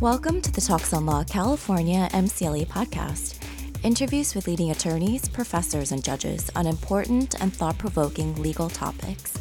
[0.00, 3.36] Welcome to the Talks on Law California MCLE podcast.
[3.84, 9.34] Interviews with leading attorneys, professors, and judges on important and thought provoking legal topics.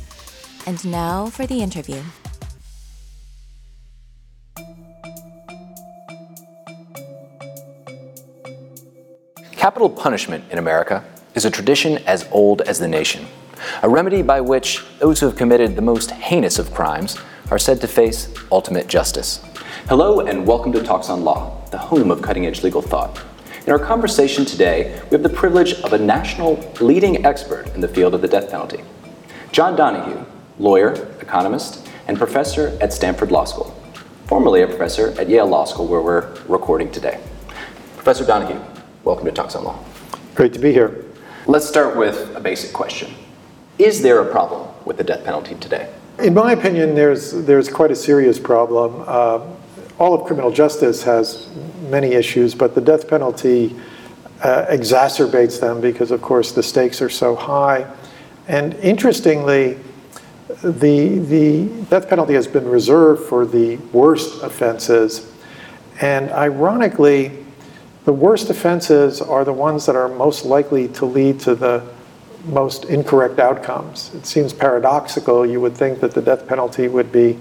[0.67, 2.01] And now for the interview.
[9.53, 11.05] Capital punishment in America
[11.35, 13.25] is a tradition as old as the nation,
[13.81, 17.17] a remedy by which those who have committed the most heinous of crimes
[17.49, 19.39] are said to face ultimate justice.
[19.87, 23.23] Hello, and welcome to Talks on Law, the home of cutting edge legal thought.
[23.65, 27.87] In our conversation today, we have the privilege of a national leading expert in the
[27.87, 28.83] field of the death penalty.
[29.51, 30.23] John Donohue,
[30.59, 33.75] lawyer, economist, and professor at Stanford Law School,
[34.27, 37.19] formerly a professor at Yale Law School, where we're recording today.
[37.95, 38.59] Professor Donohue,
[39.03, 39.83] welcome to Talks on Law.
[40.35, 41.03] Great to be here.
[41.47, 43.11] Let's start with a basic question
[43.79, 45.91] Is there a problem with the death penalty today?
[46.19, 49.03] In my opinion, there's, there's quite a serious problem.
[49.07, 49.39] Uh,
[49.99, 51.49] all of criminal justice has
[51.89, 53.75] many issues, but the death penalty
[54.41, 57.85] uh, exacerbates them because, of course, the stakes are so high.
[58.47, 59.77] And interestingly,
[60.63, 65.29] the, the death penalty has been reserved for the worst offenses.
[65.99, 67.45] And ironically,
[68.05, 71.85] the worst offenses are the ones that are most likely to lead to the
[72.45, 74.11] most incorrect outcomes.
[74.15, 75.45] It seems paradoxical.
[75.45, 77.37] You would think that the death penalty would be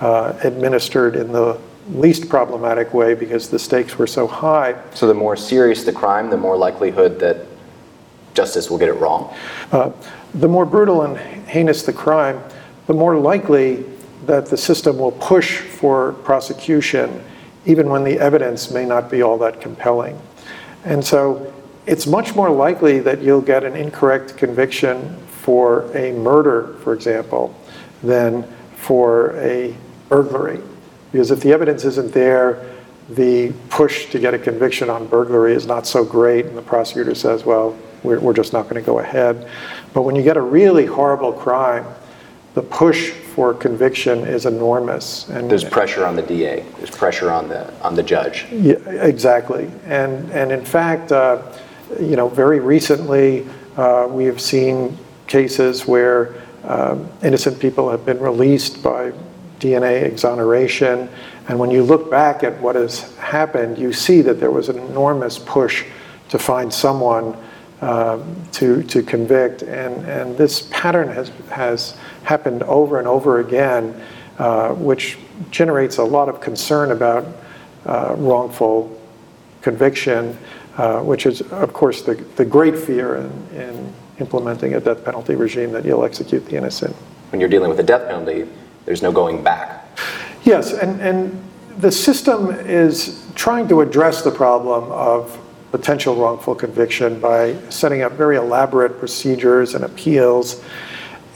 [0.00, 1.56] uh, administered in the
[1.94, 4.80] least problematic way because the stakes were so high.
[4.94, 7.46] So, the more serious the crime, the more likelihood that
[8.34, 9.34] justice will get it wrong?
[9.72, 9.90] Uh,
[10.34, 11.16] the more brutal and
[11.48, 12.42] heinous the crime,
[12.86, 13.84] the more likely
[14.26, 17.22] that the system will push for prosecution,
[17.66, 20.20] even when the evidence may not be all that compelling.
[20.84, 21.52] And so,
[21.86, 27.54] it's much more likely that you'll get an incorrect conviction for a murder, for example,
[28.02, 28.44] than
[28.76, 29.74] for a
[30.08, 30.60] burglary.
[31.12, 32.64] Because if the evidence isn't there,
[33.08, 37.14] the push to get a conviction on burglary is not so great, and the prosecutor
[37.14, 39.48] says, well, we're, we're just not going to go ahead.
[39.92, 41.84] But when you get a really horrible crime,
[42.54, 45.28] the push for conviction is enormous.
[45.28, 46.64] And there's pressure on the DA.
[46.78, 48.46] There's pressure on the on the judge.
[48.50, 49.70] Yeah, exactly.
[49.86, 51.42] And and in fact, uh,
[52.00, 56.34] you know, very recently uh, we have seen cases where
[56.64, 59.12] um, innocent people have been released by
[59.60, 61.08] DNA exoneration.
[61.48, 64.78] And when you look back at what has happened, you see that there was an
[64.78, 65.84] enormous push
[66.30, 67.36] to find someone
[67.80, 68.22] uh,
[68.52, 69.62] to, to convict.
[69.62, 74.00] And, and this pattern has, has happened over and over again,
[74.38, 75.18] uh, which
[75.50, 77.26] generates a lot of concern about
[77.86, 79.00] uh, wrongful
[79.62, 80.36] conviction,
[80.76, 85.34] uh, which is, of course, the, the great fear in, in implementing a death penalty
[85.34, 86.94] regime that you'll execute the innocent.
[87.30, 88.46] When you're dealing with a death penalty,
[88.84, 89.86] there's no going back.
[90.44, 91.44] Yes, and, and
[91.78, 95.38] the system is trying to address the problem of
[95.70, 100.62] potential wrongful conviction by setting up very elaborate procedures and appeals.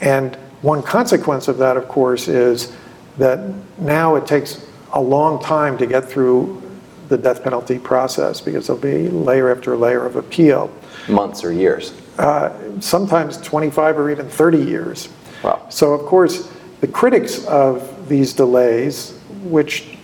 [0.01, 2.75] And one consequence of that, of course, is
[3.17, 6.61] that now it takes a long time to get through
[7.07, 10.71] the death penalty process because there'll be layer after layer of appeal.
[11.07, 11.93] Months or years?
[12.17, 15.09] Uh, sometimes 25 or even 30 years.
[15.43, 15.65] Wow.
[15.69, 16.51] So, of course,
[16.85, 19.97] the critics of these delays, which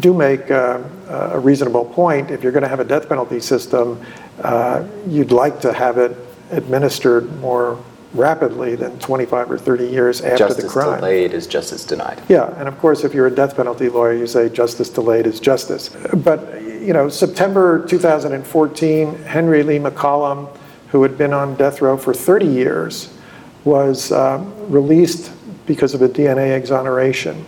[0.00, 4.00] do make uh, a reasonable point, if you're going to have a death penalty system,
[4.42, 6.16] uh, you'd like to have it
[6.50, 7.78] administered more
[8.14, 10.84] rapidly than 25 or 30 years after justice the crime.
[10.86, 12.22] Justice delayed is justice denied.
[12.28, 15.40] Yeah, and of course, if you're a death penalty lawyer, you say justice delayed is
[15.40, 15.90] justice.
[16.14, 20.56] But, you know, September 2014, Henry Lee McCollum,
[20.88, 23.12] who had been on death row for 30 years,
[23.64, 25.30] was um, released
[25.66, 27.46] because of a DNA exoneration.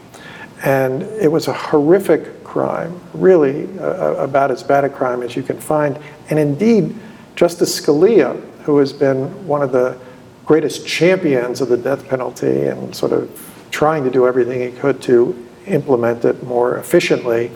[0.65, 5.43] And it was a horrific crime, really uh, about as bad a crime as you
[5.43, 5.99] can find.
[6.31, 6.94] And indeed,
[7.34, 9.99] Justice Scalia, who has been one of the
[10.47, 13.29] greatest champions of the death penalty and sort of
[13.70, 17.50] trying to do everything he could to implement it more efficiently,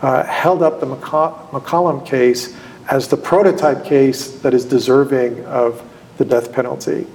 [0.00, 2.56] uh, held up the McCollum case
[2.88, 5.82] as the prototype case that is deserving of
[6.16, 7.06] the death penalty.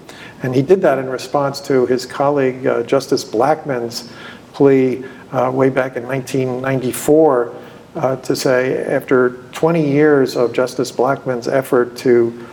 [0.45, 4.11] And he did that in response to his colleague uh, Justice Blackmun's
[4.53, 7.55] plea uh, way back in 1994
[7.95, 12.45] uh, to say, after 20 years of Justice Blackmun's effort to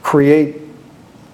[0.00, 0.60] create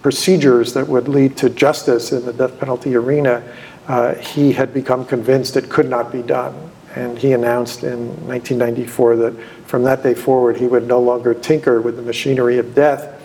[0.00, 3.44] procedures that would lead to justice in the death penalty arena,
[3.86, 6.70] uh, he had become convinced it could not be done.
[6.94, 11.82] And he announced in 1994 that from that day forward, he would no longer tinker
[11.82, 13.20] with the machinery of death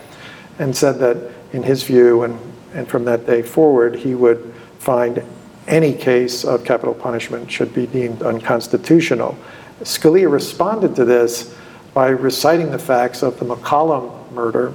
[0.58, 5.22] and said that, in his view, and and from that day forward, he would find
[5.68, 9.36] any case of capital punishment should be deemed unconstitutional.
[9.82, 11.54] Scalia responded to this
[11.94, 14.72] by reciting the facts of the McCollum murder,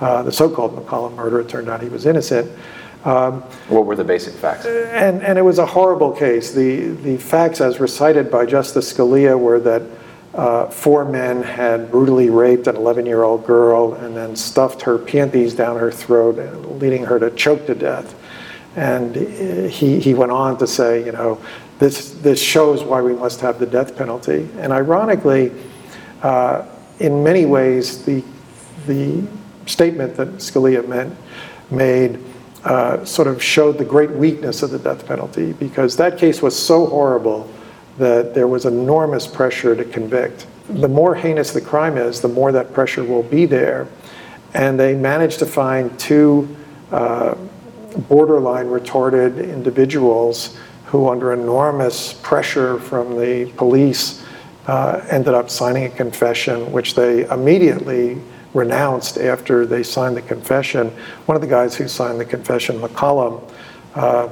[0.00, 1.40] uh, the so-called McCollum murder.
[1.40, 2.50] It turned out he was innocent.
[3.04, 4.64] Um, what were the basic facts?
[4.64, 6.52] And, and it was a horrible case.
[6.52, 9.82] The, the facts, as recited by Justice Scalia, were that
[10.34, 14.98] uh, four men had brutally raped an 11 year old girl and then stuffed her
[14.98, 16.36] panties down her throat,
[16.80, 18.14] leading her to choke to death.
[18.76, 19.14] And
[19.70, 21.40] he, he went on to say, you know,
[21.78, 24.48] this, this shows why we must have the death penalty.
[24.58, 25.52] And ironically,
[26.22, 26.66] uh,
[26.98, 28.24] in many ways, the,
[28.86, 29.22] the
[29.66, 31.16] statement that Scalia meant,
[31.70, 32.18] made
[32.64, 36.56] uh, sort of showed the great weakness of the death penalty because that case was
[36.58, 37.48] so horrible
[37.98, 40.46] that there was enormous pressure to convict.
[40.68, 43.86] The more heinous the crime is, the more that pressure will be there.
[44.54, 46.56] And they managed to find two
[46.90, 47.34] uh,
[48.08, 50.56] borderline retarded individuals
[50.86, 54.24] who, under enormous pressure from the police,
[54.66, 58.18] uh, ended up signing a confession, which they immediately
[58.54, 60.88] renounced after they signed the confession.
[61.26, 63.42] One of the guys who signed the confession, McCollum,
[63.94, 64.28] uh,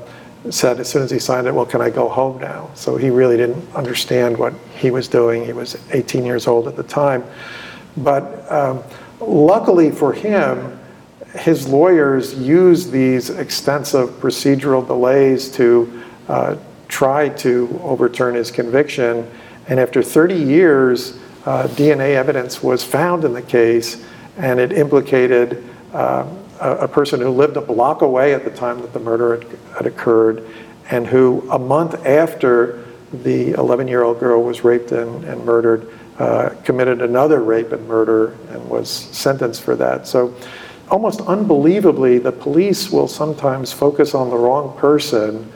[0.50, 2.70] said as soon as he signed it, well, can I go home now?
[2.74, 5.44] So he really didn't understand what he was doing.
[5.44, 7.24] He was 18 years old at the time.
[7.96, 8.82] But um,
[9.20, 10.78] luckily for him,
[11.34, 16.56] his lawyers used these extensive procedural delays to uh,
[16.88, 19.30] try to overturn his conviction.
[19.68, 24.04] And after 30 years, uh, DNA evidence was found in the case,
[24.36, 26.26] and it implicated uh,
[26.62, 29.58] a, a, person who lived a block away at the time that the murder had,
[29.76, 30.48] had occurred,
[30.90, 35.92] and who, a month after the 11 year old girl was raped and, and murdered,
[36.18, 40.06] uh, committed another rape and murder and was sentenced for that.
[40.06, 40.34] So,
[40.90, 45.50] almost unbelievably, the police will sometimes focus on the wrong person,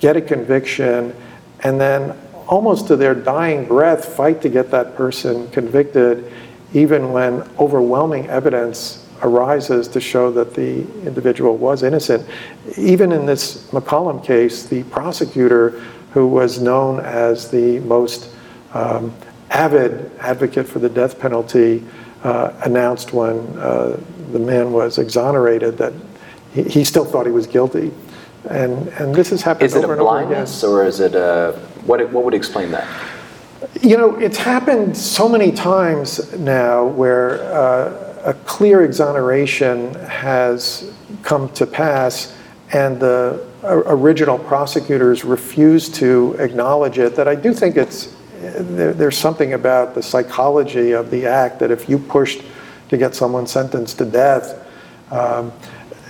[0.00, 1.14] get a conviction,
[1.60, 2.16] and then
[2.46, 6.32] almost to their dying breath fight to get that person convicted,
[6.72, 12.26] even when overwhelming evidence arises to show that the individual was innocent.
[12.76, 15.70] Even in this McCollum case, the prosecutor,
[16.12, 18.30] who was known as the most
[18.74, 19.14] um,
[19.50, 21.84] avid advocate for the death penalty,
[22.24, 23.98] uh, announced when uh,
[24.32, 25.92] the man was exonerated that
[26.52, 27.92] he, he, still thought he was guilty.
[28.48, 30.42] And, and this has happened is over and over again.
[30.42, 31.52] Is it a blindness or is it a,
[31.84, 32.86] what, what would explain that?
[33.82, 40.92] You know, it's happened so many times now where uh, a clear exoneration has
[41.22, 42.36] come to pass,
[42.72, 49.54] and the original prosecutors refuse to acknowledge it, that I do think it's there's something
[49.54, 52.42] about the psychology of the act that if you pushed
[52.90, 54.66] to get someone sentenced to death,
[55.10, 55.52] um,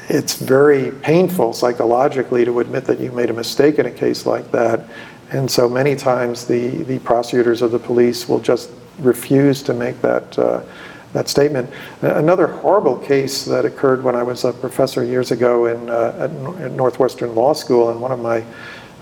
[0.09, 4.51] it's very painful psychologically to admit that you made a mistake in a case like
[4.51, 4.89] that.
[5.31, 10.01] And so many times the, the prosecutors or the police will just refuse to make
[10.03, 10.63] that uh,
[11.17, 11.71] that statement.
[12.03, 16.29] Another horrible case that occurred when I was a professor years ago in, uh,
[16.61, 18.45] at, Northwestern Law School, and one of my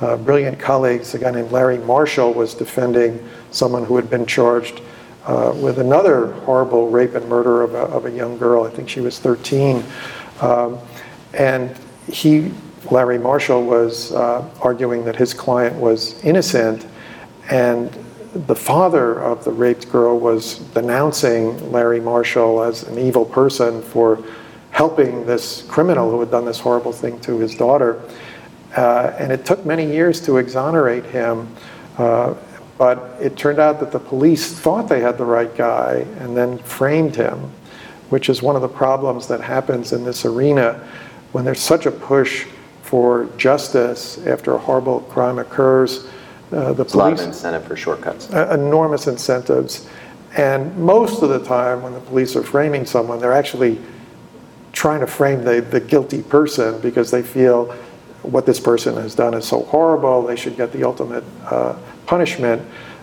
[0.00, 3.18] uh, brilliant colleagues, a guy named Larry Marshall, was defending
[3.50, 4.80] someone who had been charged
[5.26, 8.62] uh, with another horrible rape and murder of a, of a, young girl.
[8.62, 9.82] I think she was 13.
[10.40, 10.78] Um,
[11.32, 11.76] and
[12.06, 12.52] he,
[12.92, 16.86] Larry Marshall, was uh, arguing that his client was innocent.
[17.50, 17.90] And
[18.34, 24.22] the father of the raped girl was denouncing Larry Marshall as an evil person for
[24.72, 28.02] helping this criminal who had done this horrible thing to his daughter.
[28.76, 31.48] Uh, and it took many years to exonerate him,
[31.96, 32.34] uh,
[32.76, 36.58] but it turned out that the police thought they had the right guy and then
[36.58, 37.38] framed him,
[38.10, 40.84] which is one of the problems that happens in this arena
[41.30, 42.46] when there's such a push
[42.82, 46.08] for justice after a horrible crime occurs
[46.52, 46.94] uh, the police.
[46.94, 48.32] A lot of incentive for shortcuts.
[48.32, 49.88] Uh, enormous incentives.
[50.36, 53.80] And most of the time, when the police are framing someone, they're actually
[54.72, 57.66] trying to frame the, the guilty person because they feel
[58.22, 62.60] what this person has done is so horrible, they should get the ultimate uh, punishment.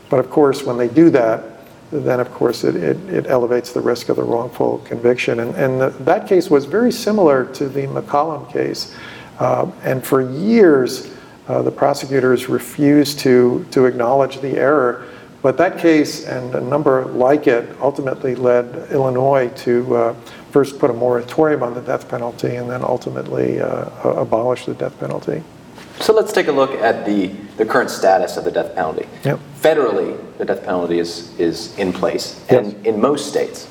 [0.10, 1.44] But of course, when they do that,
[1.92, 5.42] then of course it, it, it elevates the risk of the wrongful conviction.
[5.42, 8.96] And, and the, that case was very similar to the McCollum case.
[9.40, 11.11] Uh, and for years,
[11.48, 15.08] the prosecutors refused to, to acknowledge the error.
[15.42, 20.14] But that case and a number like it ultimately led Illinois to uh,
[20.52, 25.00] first put a moratorium on the death penalty and then ultimately uh, abolish the death
[25.00, 25.44] penalty.
[26.00, 29.08] So let's take a look at the, the current status of the death penalty.
[29.24, 29.40] Yep.
[29.60, 32.44] Federally, the death penalty is, is in place.
[32.50, 32.86] And yes.
[32.86, 33.68] in most states,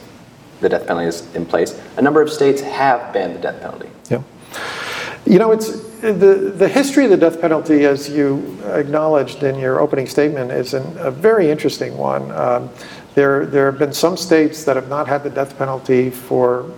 [0.61, 1.81] the death penalty is in place.
[1.97, 3.91] A number of states have banned the death penalty.
[4.11, 4.23] Yep.
[5.27, 9.81] You know, it's the, the history of the death penalty, as you acknowledged in your
[9.81, 12.31] opening statement, is an, a very interesting one.
[12.33, 12.71] Um,
[13.15, 16.71] there, there have been some states that have not had the death penalty for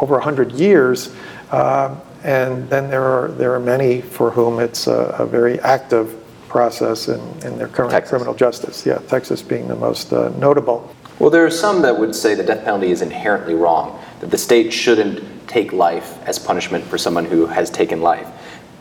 [0.00, 1.14] over 100 years,
[1.50, 1.94] uh,
[2.24, 6.16] and then there are, there are many for whom it's a, a very active
[6.48, 8.10] process in, in their current Texas.
[8.10, 8.84] criminal justice.
[8.86, 10.94] Yeah, Texas being the most uh, notable.
[11.18, 14.38] Well, there are some that would say the death penalty is inherently wrong, that the
[14.38, 18.26] state shouldn't take life as punishment for someone who has taken life.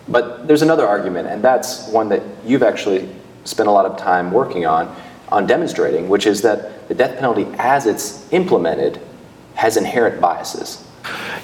[0.09, 3.09] But there's another argument, and that's one that you've actually
[3.43, 4.93] spent a lot of time working on,
[5.29, 8.99] on demonstrating, which is that the death penalty, as it's implemented,
[9.55, 10.83] has inherent biases.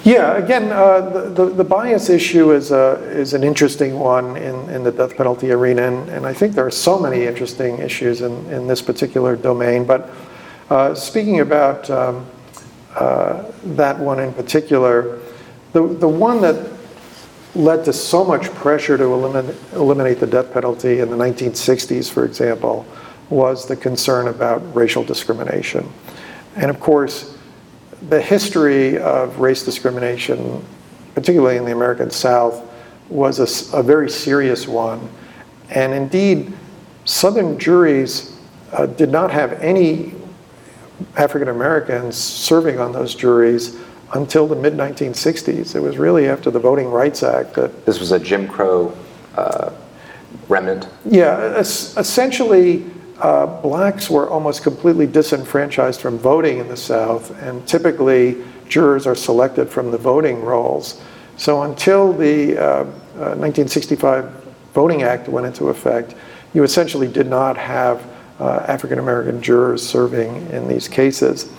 [0.04, 4.84] Yeah, again, uh, the, the, bias issue is, a, is an interesting one in, in
[4.84, 8.32] the death penalty arena, and, and I think there are so many interesting issues in,
[8.46, 9.84] in this particular domain.
[9.84, 10.10] But
[10.70, 12.26] uh, speaking about um,
[12.94, 15.18] uh, that one in particular,
[15.72, 16.75] the, the one that
[17.56, 22.24] led to so much pressure to eliminate, eliminate the death penalty in the 1960s, for
[22.24, 22.86] example,
[23.30, 25.90] was the concern about racial discrimination.
[26.54, 27.36] And of course,
[28.08, 30.64] the history of race discrimination,
[31.14, 32.62] particularly in the American South,
[33.08, 35.08] was a very serious one.
[35.70, 36.52] And indeed,
[37.04, 38.36] Southern juries
[38.72, 40.14] uh, did not have any
[41.16, 43.78] African Americans serving on those juries
[44.14, 45.74] until the mid 1960s.
[45.74, 48.96] It was really after the Voting Rights Act that This was a Jim Crow
[49.36, 49.72] uh,
[50.48, 50.88] remnant.
[51.04, 52.84] Yeah, es- essentially,
[53.20, 58.36] uh, blacks were almost completely disenfranchised from voting in the South, and typically
[58.68, 61.00] jurors are selected from the voting rolls.
[61.36, 64.44] So until the uh, uh, 1965
[64.74, 66.14] Voting Act went into effect,
[66.52, 68.06] you essentially did not have
[68.38, 71.50] uh, African American jurors serving in these cases.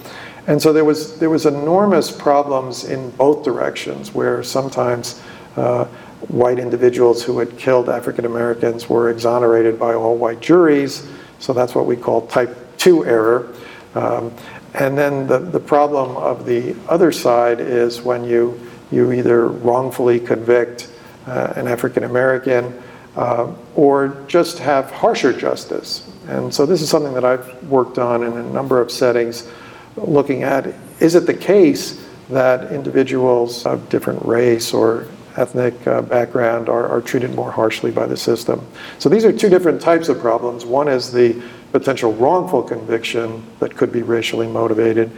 [0.47, 5.21] And so there was, there was enormous problems in both directions, where sometimes
[5.57, 5.85] uh,
[6.29, 11.07] white individuals who had killed African Americans were exonerated by all white juries.
[11.39, 13.53] So that's what we call type 2 error.
[13.93, 14.33] Um,
[14.73, 18.59] and then the, the problem of the other side is when you,
[18.91, 20.89] you either wrongfully convict
[21.25, 22.81] uh, an African American
[23.15, 26.07] uh, or just have harsher justice.
[26.27, 29.49] And so this is something that I've worked on in a number of settings,
[29.97, 36.67] looking at is it the case that individuals of different race or ethnic uh, background
[36.67, 38.65] are, are treated more harshly by the system.
[38.97, 40.65] So these are two different types of problems.
[40.65, 45.11] One is the potential wrongful conviction that could be racially motivated,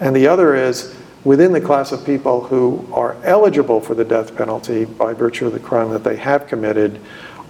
[0.00, 4.36] and the other is within the class of people who are eligible for the death
[4.36, 7.00] penalty by virtue of the crime that they have committed,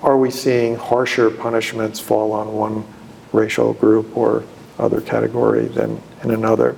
[0.02, 2.84] are we seeing harsher punishments fall on one
[3.32, 4.42] racial group or
[4.78, 6.76] other category than in another?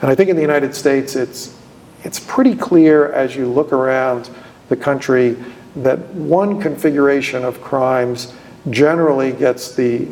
[0.00, 1.56] And I think in the United States, it's
[2.04, 4.28] it's pretty clear as you look around
[4.68, 5.36] the country
[5.76, 8.32] that one configuration of crimes
[8.70, 10.06] generally gets the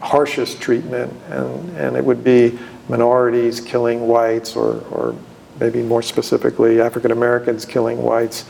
[0.00, 2.58] harshest treatment, and, and it would be
[2.88, 5.14] minorities killing whites, or, or
[5.58, 8.44] maybe more specifically, African Americans killing whites,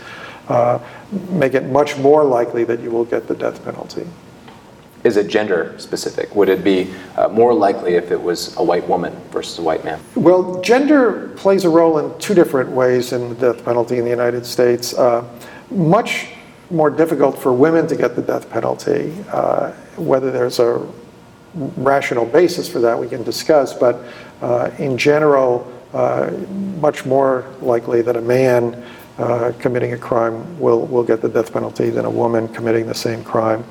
[0.49, 0.79] uh,
[1.31, 4.07] make it much more likely that you will get the death penalty.
[5.03, 6.35] Is it gender specific?
[6.37, 9.83] Would it be uh, more likely if it was a white woman versus a white
[9.85, 9.99] man?
[10.15, 14.11] Well, gender plays a role in two different ways in the death penalty in the
[14.11, 14.93] United States.
[14.93, 15.25] Uh,
[15.71, 16.29] much
[16.71, 19.15] more difficult for women to get the death penalty.
[19.33, 20.87] Uh, whether there's a
[21.55, 24.05] rational basis for that, we can discuss, but
[24.43, 26.31] uh, in general, uh,
[26.79, 28.85] much more likely that a man
[29.19, 32.95] uh, committing a crime will, will get the death penalty than a woman committing the
[32.95, 33.65] same crime.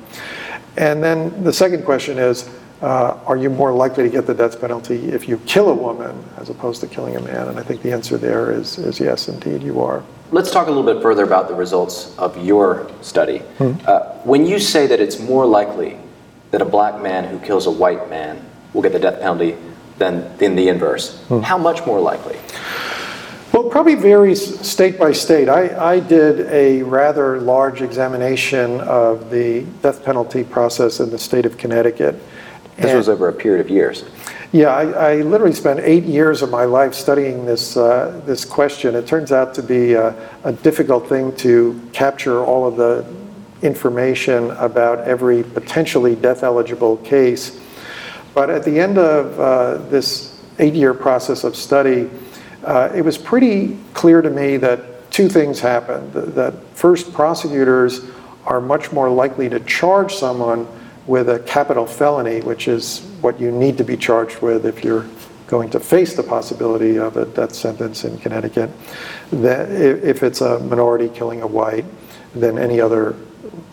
[0.76, 2.48] And then the second question is,
[2.82, 6.24] uh, are you more likely to get the death penalty if you kill a woman
[6.38, 7.48] as opposed to killing a man?
[7.48, 10.02] And I think the answer there is, is yes, indeed, you are.
[10.32, 13.42] Let's talk a little bit further about the results of your study.
[13.58, 15.98] Uh, when you say that it's more likely
[16.52, 19.56] that a black man who kills a white man will get the death penalty
[19.98, 22.38] than, than the inverse, how much more likely?
[23.52, 25.48] Well, it probably varies state by state.
[25.48, 31.46] I, I did a rather large examination of the death penalty process in the state
[31.46, 32.14] of Connecticut.
[32.76, 34.04] This And- was over a period of years.
[34.52, 38.96] Yeah, I, I literally spent eight years of my life studying this, uh, this question.
[38.96, 43.06] It turns out to be a, a difficult thing to capture all of the
[43.62, 47.60] information about every potentially death eligible case.
[48.34, 52.10] But at the end of uh, this eight year process of study,
[52.64, 56.12] uh, it was pretty clear to me that two things happened.
[56.12, 58.00] That- first, prosecutors
[58.44, 60.66] are much more likely to charge someone
[61.06, 65.06] with a capital felony, which is what you need to be charged with if you're
[65.46, 68.70] going to face the possibility of a death sentence in Connecticut,
[69.32, 71.84] that if it's a minority killing a white,
[72.34, 73.16] than any other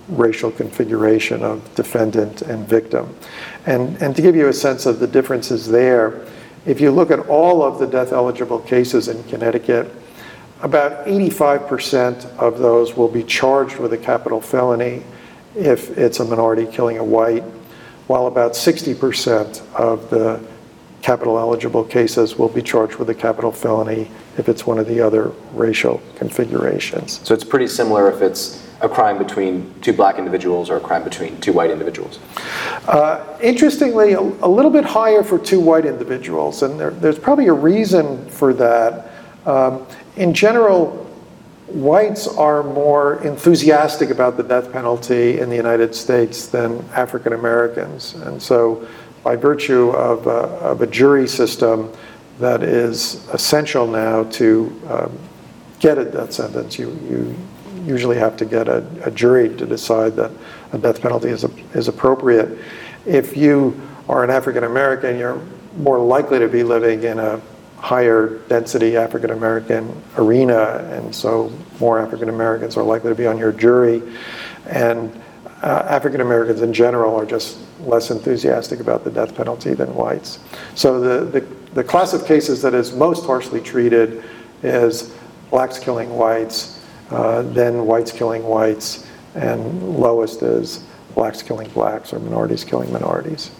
[0.09, 3.15] racial configuration of defendant and victim.
[3.65, 6.25] And, and to give you a sense of the differences there,
[6.67, 9.89] if you look at all of the death eligible cases in Connecticut,
[10.61, 15.03] about 85% of those will be charged with a capital felony
[15.55, 17.43] if it's a minority killing a white,
[18.07, 20.45] while about 60% of the
[21.01, 24.99] capital eligible cases will be charged with a capital felony if it's one of the
[24.99, 27.21] other racial configurations.
[27.25, 31.03] So it's pretty similar if it's a crime between two black individuals or a crime
[31.03, 32.19] between two white individuals?
[32.87, 37.47] Uh, interestingly, a, a, little bit higher for two white individuals, and there, there's probably
[37.47, 39.11] a reason for that.
[39.45, 41.05] Um, in general,
[41.67, 48.13] whites are more enthusiastic about the death penalty in the United States than African Americans.
[48.13, 48.87] And so,
[49.23, 51.91] by virtue of, uh, of a jury system
[52.39, 55.19] that is essential now to um,
[55.79, 57.35] get a death sentence, you, you
[57.87, 60.31] usually have to get a, a jury to decide that
[60.73, 62.59] a death penalty is, a, is appropriate.
[63.05, 65.41] If you are an African American, you're
[65.77, 67.41] more likely to be living in a
[67.77, 73.37] higher density African American arena, and so more African Americans are likely to be on
[73.37, 74.01] your jury.
[74.65, 75.11] And
[75.61, 80.39] uh, African Americans in general are just less enthusiastic about the death penalty than whites.
[80.75, 81.41] So the, the,
[81.73, 84.23] the class of cases that is most harshly treated
[84.63, 85.13] is
[85.49, 86.76] blacks killing whites,
[87.09, 90.83] uh, then whites killing whites, and lowest is
[91.15, 93.51] blacks killing blacks or minorities killing minorities.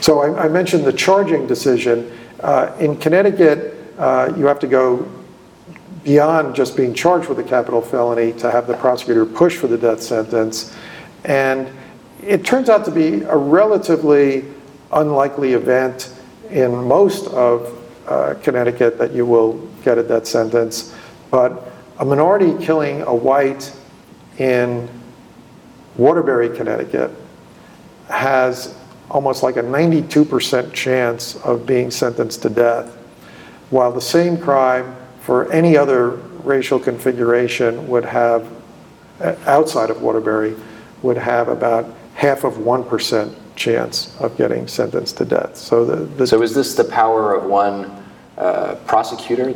[0.00, 2.12] So I, I mentioned the charging decision.
[2.40, 5.08] Uh, in Connecticut, uh, you have to go
[6.02, 9.78] beyond just being charged with a capital felony to have the prosecutor push for the
[9.78, 10.74] death sentence.
[11.24, 11.70] And
[12.22, 14.44] it turns out to be a relatively
[14.92, 16.14] unlikely event
[16.50, 20.94] in most of uh, Connecticut that you will get a death sentence.
[21.30, 23.72] But a minority killing a white
[24.38, 24.88] in
[25.96, 27.10] Waterbury, Connecticut,
[28.08, 28.76] has
[29.10, 32.94] almost like a 92% chance of being sentenced to death,
[33.70, 36.10] while the same crime for any other
[36.42, 38.46] racial configuration would have,
[39.46, 40.56] outside of Waterbury,
[41.02, 45.56] would have about half of 1% chance of getting sentenced to death.
[45.56, 48.03] So, the, the so is this the power of one
[48.36, 49.54] uh, prosecutor?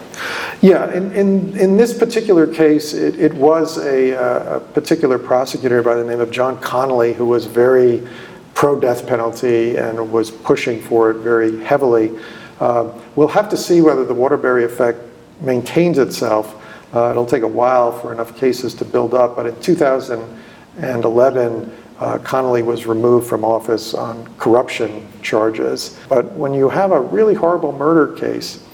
[0.61, 5.83] Yeah, in, in, in this particular case, it, it was a, uh, a, particular prosecutor
[5.83, 8.07] by the name of John Connelly who was very
[8.55, 12.17] pro death penalty and was pushing for it very heavily.
[12.61, 15.01] Uh, we'll have to see whether the Waterbury effect
[15.41, 16.55] maintains itself.
[16.95, 22.19] Uh, it'll take a while for enough cases to build up, but in 2011, uh,
[22.19, 25.99] Connelly was removed from office on corruption charges.
[26.09, 28.65] But when you have a really horrible murder case,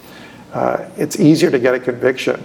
[0.96, 2.40] it's easier to get a conviction,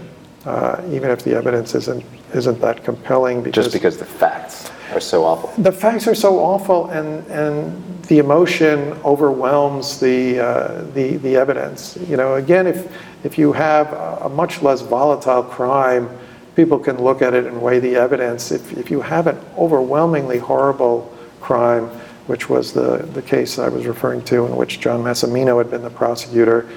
[0.46, 3.44] uh, even if the evidence isn't isn't that compelling.
[3.44, 5.52] Because Just because the facts are so awful.
[5.62, 11.98] The facts are so awful, and and the emotion overwhelms the uh, the the evidence.
[12.08, 12.92] You know, again, if
[13.24, 16.10] if you have a much less volatile crime,
[16.56, 18.52] people can look at it and weigh the evidence.
[18.52, 21.88] If if you have an overwhelmingly horrible crime,
[22.28, 25.84] which was the the case I was referring to, in which John Massimino had been
[25.84, 26.68] the prosecutor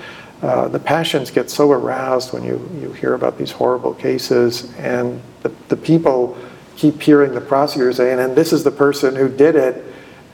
[0.43, 5.23] uh, the passions get so aroused when you, you hear about these horrible cases, and
[5.43, 6.37] the, the people
[6.77, 9.85] keep hearing the prosecutor saying, and this is the person who did it,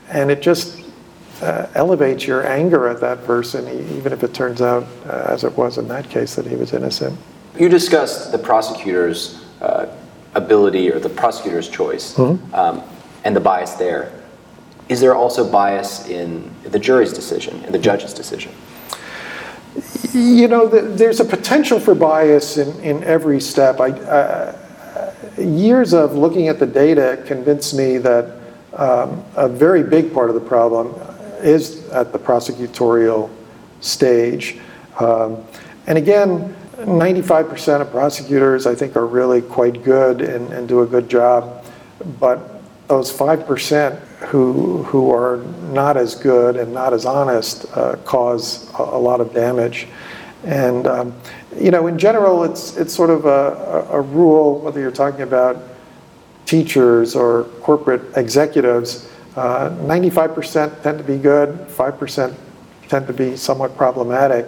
[0.09, 0.83] and it just
[1.41, 3.67] uh, elevates your anger at that person,
[3.97, 6.73] even if it turns out, uh, as it was in that case, that he was
[6.73, 7.17] innocent.
[7.57, 9.95] You discussed the prosecutor's uh,
[10.33, 12.53] ability or the prosecutor's choice mm-hmm.
[12.55, 12.81] um,
[13.23, 14.11] and the bias there.
[14.87, 18.51] Is there also bias in the jury's decision, in the judge's decision?
[20.13, 23.79] You know, the, there's a potential for bias in, in every step.
[23.79, 24.55] I, uh,
[25.37, 28.35] years of looking at the data convinced me that
[28.73, 30.93] um, a very big part of the problem
[31.41, 33.29] is at the prosecutorial
[33.81, 34.57] stage.
[34.99, 35.43] Um,
[35.87, 40.85] and again, 95% of prosecutors, I think, are really quite good and, and do a
[40.85, 41.65] good job.
[42.19, 45.37] But those 5% who, who are
[45.71, 49.87] not as good and not as honest uh, cause a, a, lot of damage.
[50.43, 51.13] And, um,
[51.55, 55.63] you know, in general, it's, it's sort of a, a, rule, whether you're talking about
[56.45, 62.35] teachers or corporate executives, uh, 95% tend to be good, 5%
[62.87, 64.45] tend to be somewhat problematic.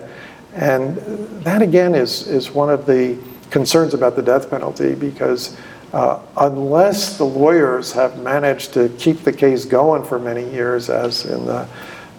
[0.53, 0.97] And
[1.43, 3.17] that, again, is, is one of the
[3.51, 5.55] concerns about the death penalty because
[5.93, 11.45] unless the lawyers have managed to keep the case going for many years, as in
[11.45, 11.67] the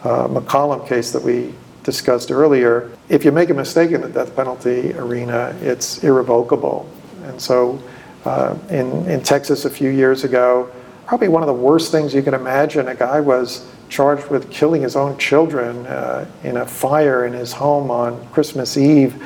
[0.04, 4.34] uh, McCollum case that we discussed earlier, if you make a mistake in the death
[4.36, 6.88] penalty arena, it's irrevocable.
[7.24, 7.82] And so
[8.24, 10.70] uh, in, in Texas a few years ago,
[11.06, 12.88] probably one of the worst things you can imagine.
[12.88, 17.52] A guy was charged with killing his own children uh, in a fire in his
[17.52, 19.22] home on Christmas Eve.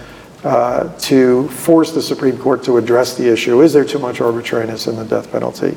[0.44, 3.62] uh, to force the Supreme Court to address the issue.
[3.62, 5.76] Is there too much arbitrariness in the death penalty?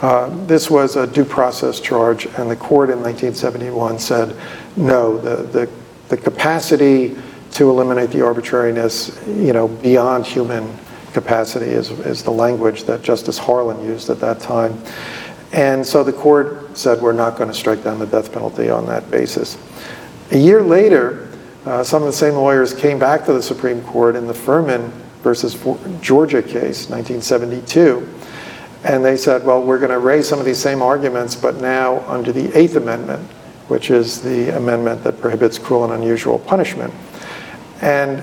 [0.00, 4.34] Uh, this was a due process charge, and the court in 1971 said
[4.76, 5.70] no, the, the,
[6.08, 7.16] the capacity
[7.52, 10.74] to eliminate the arbitrariness, you know, beyond human
[11.12, 14.80] capacity is, is the language that Justice Harlan used at that time.
[15.52, 18.86] And so the court said we're not going to strike down the death penalty on
[18.86, 19.58] that basis.
[20.30, 21.28] A year later,
[21.66, 24.90] uh, some of the same lawyers came back to the Supreme Court in the Furman
[25.22, 25.54] versus
[26.00, 28.08] Georgia case, 1972
[28.84, 32.00] and they said, well, we're going to raise some of these same arguments, but now
[32.08, 33.22] under the Eighth Amendment,
[33.68, 36.92] which is the amendment that prohibits cruel and unusual punishment.
[37.82, 38.22] And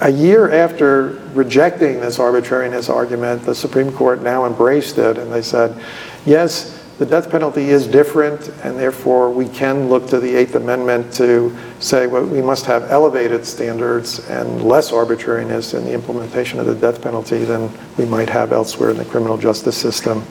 [0.00, 5.42] a year after rejecting this arbitrariness argument, the Supreme Court now embraced it, and they
[5.42, 5.80] said,
[6.26, 11.12] yes, the death penalty is different, and therefore we can look to the Eighth Amendment
[11.14, 16.66] to say well, we must have elevated standards and less arbitrariness in the implementation of
[16.66, 20.22] the death penalty than we might have elsewhere in the criminal justice system.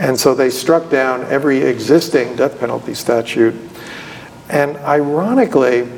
[0.00, 3.54] And so they struck down every existing death penalty statute.
[4.48, 5.88] And ironically,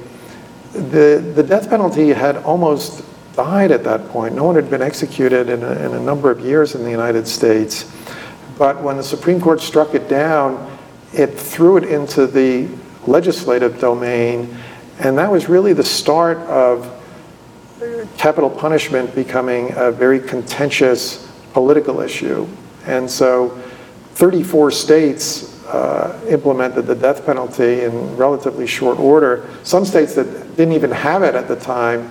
[0.74, 3.04] the, the death penalty had almost
[3.36, 4.34] died at that point.
[4.34, 7.26] No one had been executed in a, in a number of years in the United
[7.26, 7.90] States.
[8.58, 10.78] But when the Supreme Court struck it down,
[11.12, 12.68] it threw it into the
[13.06, 14.56] legislative domain,
[14.98, 16.90] and that was really the start of
[18.16, 22.46] capital punishment becoming a very contentious political issue.
[22.86, 23.50] And so
[24.14, 29.48] 34 states uh, implemented the death penalty in relatively short order.
[29.64, 32.10] Some states that didn't even have it at the time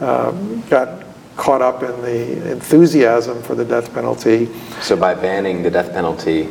[0.00, 1.04] um, got
[1.36, 4.48] caught up in the enthusiasm for the death penalty.
[4.80, 6.48] So by banning the death penalty,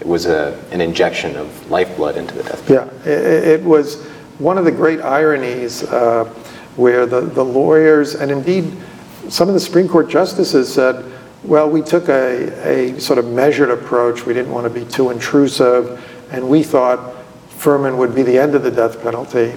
[0.00, 2.90] it was a, an injection of lifeblood into the death penalty.
[3.04, 4.02] Yeah, it, it was
[4.38, 6.24] one of the great ironies uh,
[6.76, 8.72] where the, the lawyers, and indeed
[9.28, 11.04] some of the Supreme Court justices said,
[11.44, 14.26] well, we took a, sort of measured approach.
[14.26, 17.16] We didn't want to be too intrusive, and we thought
[17.50, 19.54] Furman would be the end of the death penalty.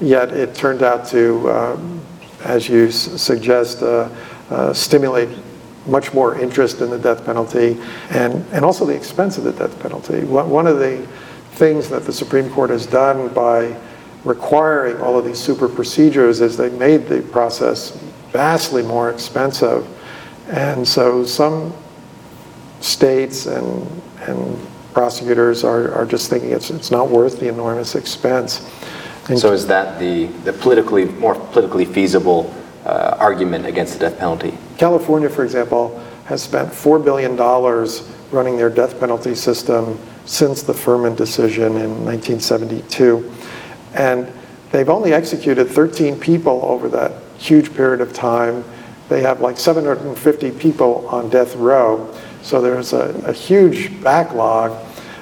[0.00, 2.00] Yet it turned out to um,
[2.44, 4.08] as you suggest, uh,
[4.50, 5.28] uh, stimulate
[5.86, 9.78] much more interest in the death penalty and, and also the expense of the death
[9.80, 10.24] penalty.
[10.24, 11.06] One of the
[11.52, 13.74] things that the Supreme Court has done by
[14.24, 17.90] requiring all of these super procedures is they made the process
[18.30, 19.86] vastly more expensive.
[20.48, 21.72] And so some
[22.80, 23.86] states and,
[24.22, 28.68] and prosecutors are, are just thinking it's, it's not worth the enormous expense.
[29.36, 32.52] So is that the, the politically more politically feasible
[32.84, 34.56] uh, argument against the death penalty?
[34.76, 40.74] California, for example, has spent four billion dollars running their death penalty system since the
[40.74, 43.30] Furman decision in 1972,
[43.94, 44.30] and
[44.70, 48.64] they've only executed 13 people over that huge period of time.
[49.10, 54.70] They have like 750 people on death row, so there's a, a huge backlog.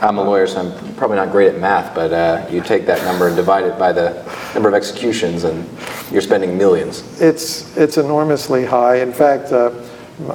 [0.02, 3.02] I'm a lawyer, so I'm probably not great at math, but uh, you take that
[3.04, 4.22] number and divide it by the
[4.52, 5.66] number of executions, and
[6.12, 7.18] you're spending millions.
[7.18, 8.96] It's, it's enormously high.
[8.96, 9.72] In fact, uh,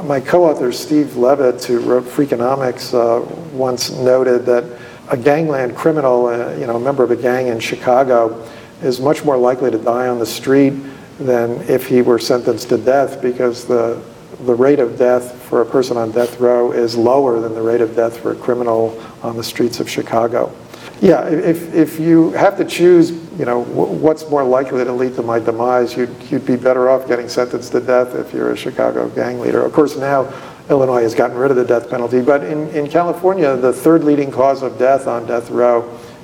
[0.03, 3.23] my co-author Steve Levitt, who wrote Freakonomics, uh,
[3.55, 4.63] once noted that
[5.09, 8.49] a gangland criminal, uh, you know, a member of a gang in Chicago,
[8.81, 10.73] is much more likely to die on the street
[11.19, 14.01] than if he were sentenced to death because the
[14.45, 17.81] the rate of death for a person on death row is lower than the rate
[17.81, 20.53] of death for a criminal on the streets of Chicago.
[21.01, 25.21] Yeah, if, if you have to choose, you know, what's more likely to lead to
[25.21, 29.09] my demise, you'd, you'd be better off getting sentenced to death if you're a Chicago
[29.09, 29.65] gang leader.
[29.65, 30.31] Of course, now
[30.69, 34.31] Illinois has gotten rid of the death penalty, but in, in California, the third leading
[34.31, 35.81] cause of death on death row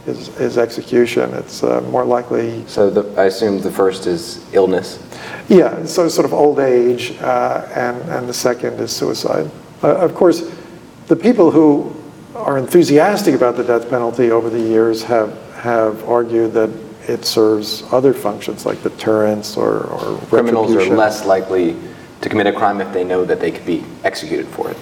[0.09, 1.33] is, is execution.
[1.33, 2.65] It's uh, more likely.
[2.67, 4.99] So the, I assume the first is illness.
[5.47, 9.49] Yeah, so sort of old age, uh, and and the second is suicide.
[9.81, 10.51] Uh, of course,
[11.07, 11.95] the people who
[12.35, 16.69] are enthusiastic about the death penalty over the years have have argued that
[17.07, 21.75] it serves other functions like deterrence or, or criminals are less likely
[22.21, 24.77] to commit a crime if they know that they could be executed for it.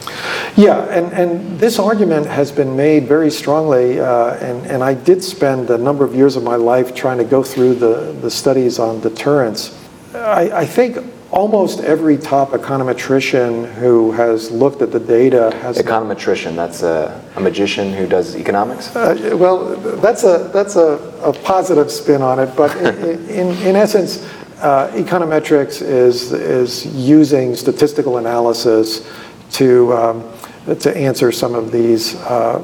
[0.55, 5.23] Yeah, and, and this argument has been made very strongly, uh, and, and I did
[5.23, 8.79] spend a number of years of my life trying to go through the, the studies
[8.79, 9.77] on deterrence.
[10.15, 10.97] I, I think
[11.31, 17.39] almost every top econometrician who has looked at the data has econometrician that's a, a
[17.41, 22.55] magician who does economics uh, well that's a that's a, a positive spin on it
[22.55, 24.25] but in, in, in essence
[24.61, 29.09] uh, econometrics is, is using statistical analysis
[29.51, 30.33] to, um,
[30.79, 32.61] to answer some of these uh,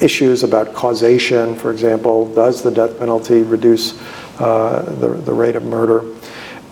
[0.00, 1.54] issues about causation.
[1.54, 4.00] For example, does the death penalty reduce
[4.40, 6.04] uh, the, the rate of murder?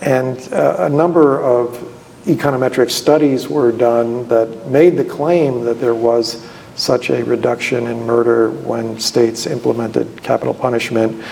[0.00, 1.76] And uh, a number of
[2.24, 8.05] econometric studies were done that made the claim that there was such a reduction in
[8.07, 11.24] murder when states implemented capital punishment.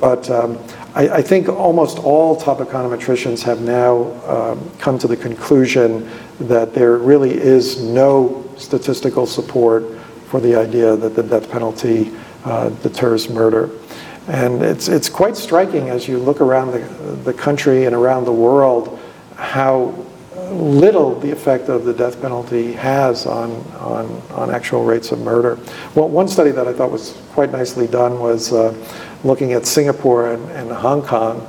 [0.00, 0.58] But um,
[0.96, 6.72] I, I, think almost all top econometricians have now um, come to the conclusion that
[6.72, 13.28] there really is no statistical support for the idea that the death penalty uh, deters
[13.28, 13.70] murder.
[14.28, 16.78] And it's, it's quite striking as you look around the,
[17.24, 18.98] the country and around the world
[19.36, 19.94] how
[20.50, 25.58] little the effect of the death penalty has on, on, on actual rates of murder.
[25.94, 28.74] Well, one study that I thought was quite nicely done was uh,
[29.22, 31.40] looking at Singapore and, and Hong Kong,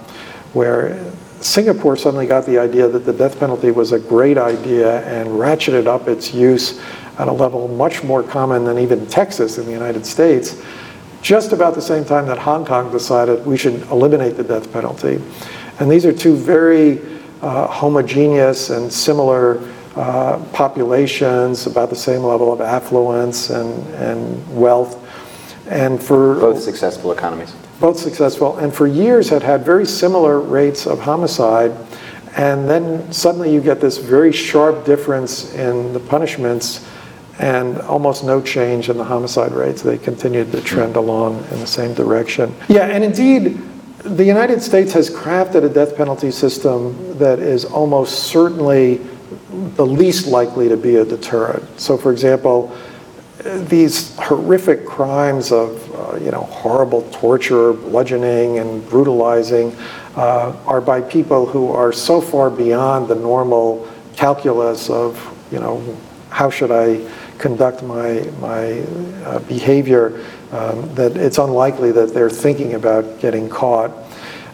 [0.51, 1.01] where
[1.39, 5.87] Singapore suddenly got the idea that the death penalty was a great idea and ratcheted
[5.87, 6.81] up its use
[7.19, 10.61] at a level much more common than even Texas in the United States,
[11.21, 15.21] just about the same time that Hong Kong decided we should eliminate the death penalty.
[15.79, 16.99] And these are two very
[17.41, 19.61] uh, homogeneous and similar
[19.95, 25.06] uh, populations, about the same level of affluence and, and wealth.
[25.67, 27.53] And for both successful economies.
[27.79, 31.71] Both successful, and for years had had very similar rates of homicide.
[32.35, 36.87] And then suddenly you get this very sharp difference in the punishments
[37.39, 39.81] and almost no change in the homicide rates.
[39.81, 42.53] They continued to trend along in the same direction.
[42.67, 43.59] Yeah, and indeed,
[43.99, 49.01] the United States has crafted a death penalty system that is almost certainly
[49.49, 51.79] the least likely to be a deterrent.
[51.79, 52.75] So, for example,
[53.43, 59.75] these horrific crimes of uh, you know horrible torture, bludgeoning, and brutalizing
[60.15, 65.21] uh, are by people who are so far beyond the normal calculus of
[65.51, 65.97] you know
[66.29, 68.79] how should I conduct my my
[69.25, 73.91] uh, behavior um, that it's unlikely that they're thinking about getting caught.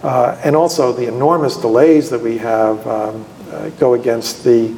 [0.02, 4.78] Uh, and also the enormous delays that we have um, uh, go against the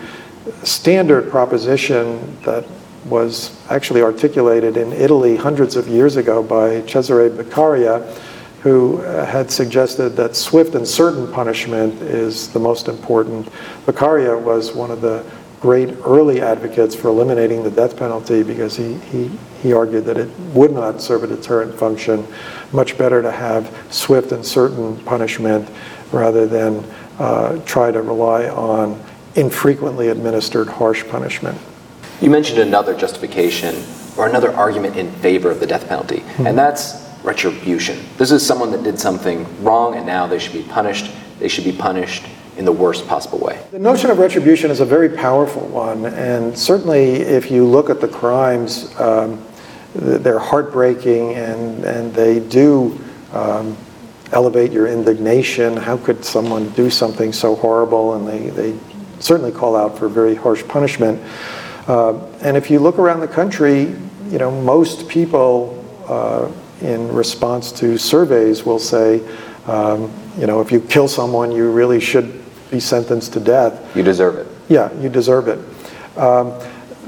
[0.61, 2.63] standard proposition that
[3.05, 8.01] was actually articulated in Italy hundreds of years ago by Cesare Beccaria,
[8.61, 13.47] who uh, had suggested that swift and certain punishment is the most important.
[13.85, 15.23] Beccaria was one of the
[15.61, 20.29] great early advocates for eliminating the death penalty because he, he, he argued that it
[20.53, 22.25] would not serve a deterrent function.
[22.71, 25.67] Much better to have swift and certain punishment
[26.11, 26.83] rather than
[27.19, 29.01] uh, try to rely on
[29.35, 31.59] infrequently administered harsh punishment.
[32.21, 33.75] You mentioned another justification
[34.17, 36.47] or another argument in favor of the death penalty, mm-hmm.
[36.47, 37.99] and that's retribution.
[38.17, 41.11] This is someone that did something wrong and now they should be punished.
[41.39, 42.25] They should be punished
[42.55, 43.61] in the worst possible way.
[43.71, 47.99] The notion of retribution is a very powerful one, and certainly if you look at
[47.99, 49.43] the crimes, um,
[49.93, 52.99] they're heartbreaking and, and they do
[53.33, 53.77] um,
[54.31, 55.75] elevate your indignation.
[55.75, 58.15] How could someone do something so horrible?
[58.15, 58.79] And they, they
[59.19, 61.21] certainly call out for very harsh punishment.
[61.87, 63.95] Uh, and if you look around the country,
[64.29, 69.21] you know, most people uh, in response to surveys will say,
[69.67, 73.95] um, you know, if you kill someone, you really should be sentenced to death.
[73.95, 74.47] You deserve it.
[74.67, 75.59] Yeah, you deserve it.
[76.17, 76.49] Um,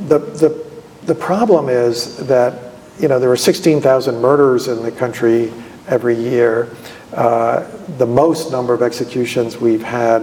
[0.07, 0.65] the, the,
[1.05, 5.51] the problem is that, you know, there are 16,000 murders in the country
[5.87, 6.69] every year.
[7.13, 10.21] Uh, the most number of executions we've had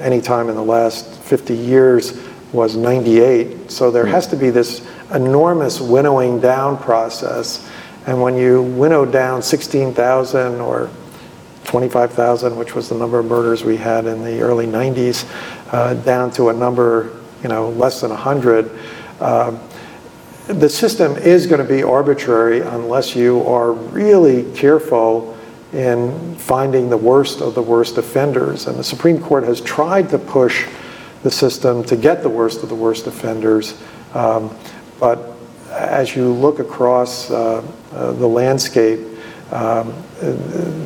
[0.00, 2.21] any time in the last 50 years
[2.52, 3.70] was 98.
[3.70, 7.68] So there has to be this enormous winnowing down process.
[8.06, 10.90] And when you winnow down 16,000 or
[11.64, 15.26] 25,000, which was the number of murders we had in the early 90s,
[15.72, 18.70] uh, down to a number, you know, less than 100,
[19.20, 19.56] uh,
[20.48, 25.38] the system is going to be arbitrary unless you are really careful
[25.72, 28.66] in finding the worst of the worst offenders.
[28.66, 30.66] And the Supreme Court has tried to push
[31.22, 33.80] the system to get the worst of the worst offenders.
[34.14, 34.56] Um,
[34.98, 35.32] but
[35.70, 39.00] as you look across uh, uh, the landscape,
[39.50, 39.92] um,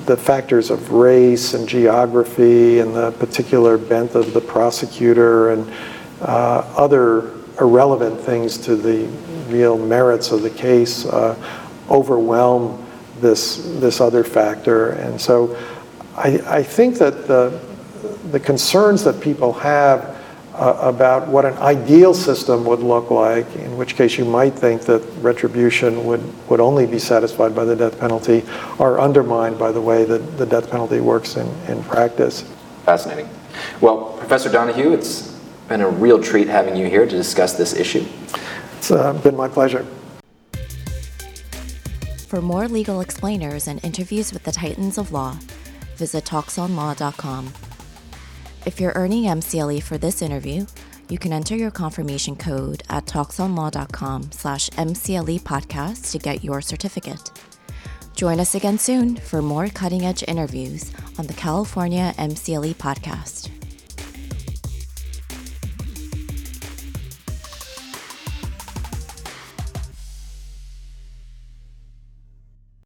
[0.06, 5.70] the factors of race and geography and the particular bent of the prosecutor and
[6.22, 9.06] uh, other irrelevant things to the
[9.48, 11.36] real merits of the case uh,
[11.90, 12.84] overwhelm
[13.20, 14.90] this, this other factor.
[14.92, 15.56] And so
[16.16, 17.60] I, I think that the,
[18.30, 20.15] the concerns that people have
[20.56, 24.82] uh, about what an ideal system would look like, in which case you might think
[24.82, 28.42] that retribution would, would only be satisfied by the death penalty,
[28.78, 32.42] are undermined by the way that the death penalty works in, in practice.
[32.84, 33.28] Fascinating.
[33.80, 35.38] Well, Professor Donohue, it's
[35.68, 38.06] been a real treat having you here to discuss this issue.
[38.78, 39.86] It's uh, been my pleasure.
[42.28, 45.38] For more legal explainers and interviews with the titans of law,
[45.96, 47.52] visit talksonlaw.com.
[48.66, 50.66] If you're earning MCLE for this interview,
[51.08, 57.30] you can enter your confirmation code at talksonlaw.com slash MCLE podcast to get your certificate.
[58.16, 63.50] Join us again soon for more cutting edge interviews on the California MCLE podcast.